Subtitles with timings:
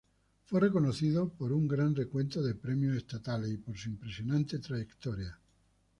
[0.47, 5.37] Fue reconocido por un gran recuento de premios estatales y por su impresionante trayectoria.